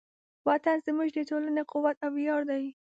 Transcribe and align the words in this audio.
وطن 0.47 0.77
زموږ 0.87 1.09
د 1.13 1.19
ټولنې 1.29 1.61
قوت 1.71 1.97
او 2.05 2.11
ویاړ 2.17 2.41
دی. 2.51 2.65